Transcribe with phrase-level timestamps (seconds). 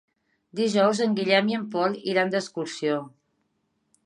[0.59, 3.01] Dijous en Guillem i en Pol iran d'excursió.